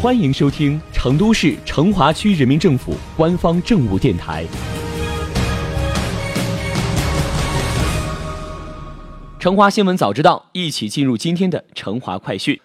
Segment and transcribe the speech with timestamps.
[0.00, 4.44] 欢迎收听成都市成华区人民政府官方政务电台
[9.40, 12.56] 《成华新闻早知道》，一起进入今天的成华快讯。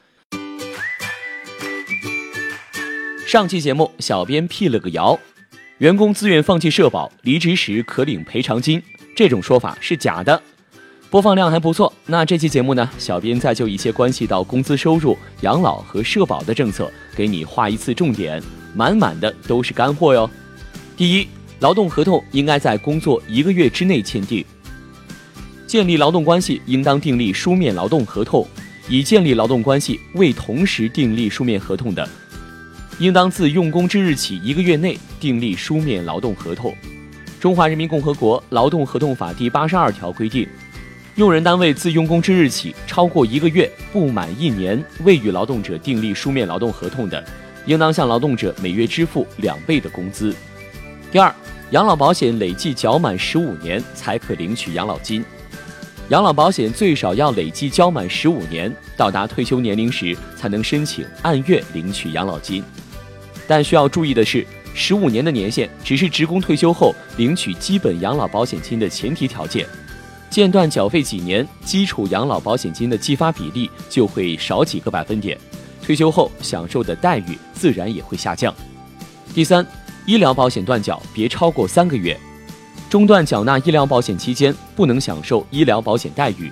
[3.26, 5.20] 上期节目，小编辟了个谣，
[5.80, 8.80] 员工自愿放弃社保，离职时可领赔偿金，
[9.16, 10.40] 这种说法是假的。
[11.14, 12.90] 播放量还不错，那这期节目呢？
[12.98, 18.42] 小编再就一些关系到工资收入、养老和社保的政策，给你画一次重点，
[18.74, 20.28] 满满的都是干货哟。
[20.98, 21.28] 第一，
[21.60, 24.44] 劳动合同应该在工作一个月之内签订。
[25.68, 28.48] 建立劳动关系应当订立书面劳动合同，
[28.90, 32.10] 已建立劳动关系未同时订立书面合同的，
[32.98, 36.76] 应当自用工之日起一个月内订立书面劳动合同。
[37.40, 40.50] 中华人民共和国劳动合同法第八十二条规定。
[41.16, 47.24] 用人单位自用工之日起超过一个月不满一年未与劳动者订立书面劳动合同的，
[47.68, 50.36] 应当向劳动者每月支付两倍的工资。
[51.12, 51.34] 第二，
[51.70, 55.24] 养老保险累计缴满十五年才可领取养老金。
[56.10, 62.64] 养老保险最少要累计交满十五年，到达退休年龄时才能申请按月领取养老金。
[63.46, 69.68] 但需要注意的是，十五年的年限只是职工退休后领取基本养老保险金的前提条件。
[70.34, 75.38] 间断缴费几年，基础养老保险金的计发比例就会少几个百分点，
[75.84, 78.52] 退休后享受的待遇自然也会下降。
[79.32, 79.64] 第三，
[80.08, 82.20] 医疗保险断缴别超过三个月，
[82.90, 86.52] 中断缴纳医疗保险期间不能享受医疗保险待遇。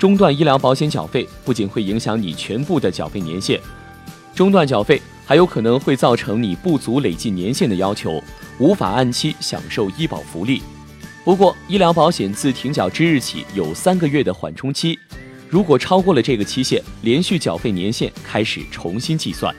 [0.00, 3.60] 中断医疗保险缴费不仅会影响你全部的缴费年限，
[4.34, 8.20] 中断缴费还有可能会造成你不足累计年限的要求，
[8.58, 10.60] 无法按期享受医保福利。
[11.24, 14.98] 不过，医疗保险自停缴之日起有三个月的缓冲期，
[15.48, 19.54] 如果超过了这个期限，连续缴费年限开始重新计算。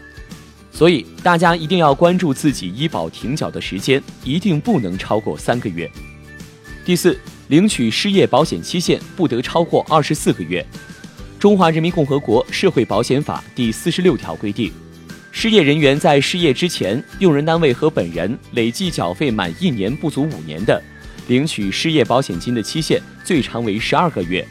[0.73, 5.89] 所以大家一定要关注自己医保停缴的时间，一定不能超过三个月。
[6.83, 10.65] 第四，领取失业保险期限不得超过二十四个月。
[11.39, 14.69] 中华人民共和国社会保险法第四十六条规定，
[15.31, 20.83] 失业人员在失业之前，用人单位和本人累计缴费满一年不足五年的。
[21.27, 24.45] 领取失业保险金的期限最长为十二个月，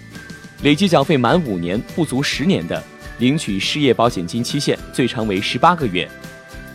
[0.62, 2.82] 累计缴费满五年不足十年的，
[3.18, 6.06] 领取失业保险金期限最长为十八个月；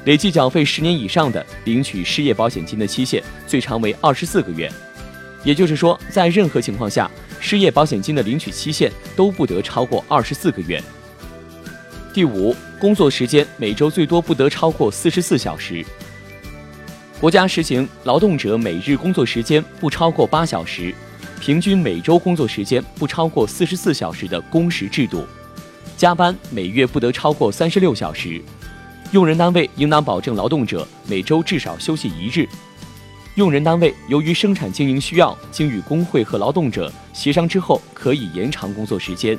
[0.06, 4.72] 累计缴费十年以上的，领取失业保险金的期限最长为二十四个月。
[5.44, 7.09] 也就是说，在任何情况下，
[7.40, 10.81] 失业保险金的领取期限都不得超过二十四个月。
[12.13, 15.86] 第五，工作时间每周最多不得超过四十四小时。
[17.20, 20.94] 国家实行劳动者每日工作时间不超过八小时，
[21.42, 25.26] 平均每周工作时间不超过四十四小时的工时制度，
[25.98, 28.40] 加班每月不得超过三十六小时，
[29.12, 32.48] 用人单位应当保证劳动者每周至少休息一日。
[33.34, 39.36] 用人单位由于生产经营需要，经与工会和劳动者协商之后，可以延长工作时间，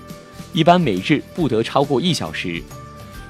[0.53, 2.61] 一般每日不得超过一小时。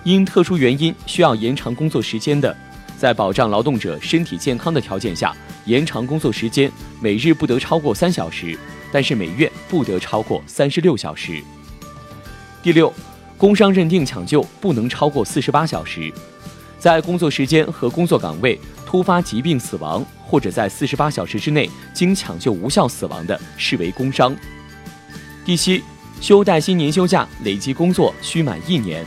[0.04, 2.56] 因特殊原因需要延长工作时间的。
[2.98, 5.32] 在保障劳动者身体健康的条件下，
[5.66, 6.70] 延长工作时间，
[7.00, 8.58] 每日不得超过三小时，
[8.90, 11.40] 但是每月不得超过三十六小时。
[12.60, 12.92] 第六，
[13.36, 16.12] 工伤认定抢救不能超过四十八小时，
[16.76, 24.34] 在工作时间和工作岗位突发疾病死亡，或者在四十八小时之内经抢救无效死亡的，视为工伤。
[25.44, 25.84] 第七，
[26.20, 29.04] 休带薪年休假累计工作需满一年。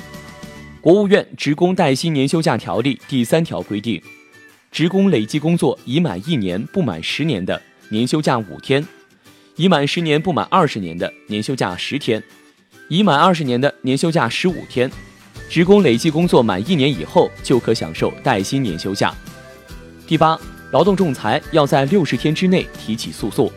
[0.82, 4.02] 国务院《职工带薪年休假条例》第三条规定，
[4.72, 8.82] 职工累计工作已满一年不满十年的，年休假五天；
[9.58, 12.20] 已满十年不满二十年的，年休假十天；
[12.90, 14.90] 已满二十年的，年休假十五天。
[15.48, 19.14] 职工累计工作满一年以后，就可享受带薪年休假。
[20.08, 20.36] 第八，
[20.72, 23.52] 劳动仲裁要在六十天之内提起诉讼。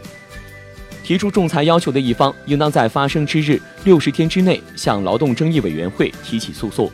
[1.04, 6.90] 提出仲裁要求的一方，应当在发生之日六十天之内向劳动争议委员会提起诉讼。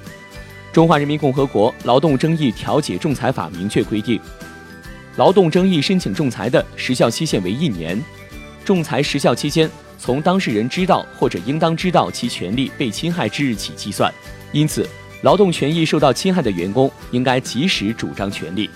[0.72, 4.20] 中华人民共和国劳动争议调解仲裁法明确规定，
[5.16, 8.02] 劳动争议申请仲裁的时效期限为一年，
[8.64, 14.12] 仲裁时效期间从当事人知道或者应当知道其权利被侵害之日起计算。
[14.50, 14.84] 因此，
[15.22, 18.68] 劳动权益受到侵害的员工应该及时主张权利。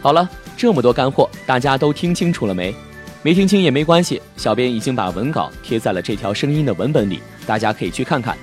[0.00, 2.74] 好了，这么多干货，大家都听清楚了没？
[3.22, 8.36] 没听清也没关系，小编已经把文稿贴在了这条声音的文本里，大家可以去看看。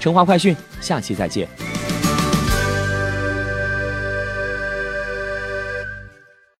[0.00, 1.48] 成华快讯，下期再见。